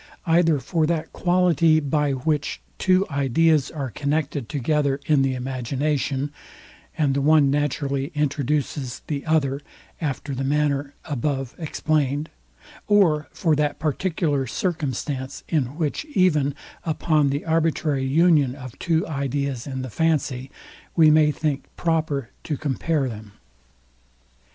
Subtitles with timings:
[0.25, 6.31] Either for that quality, by which two ideas are connected together in the imagination,
[6.97, 9.61] and the one naturally introduces the other,
[10.01, 12.31] after the manner above explained:
[12.87, 19.67] or for that particular circumstance, in which, even upon the arbitrary union of two ideas
[19.67, 20.49] in the fancy,
[20.95, 23.33] we may think proper to compare them.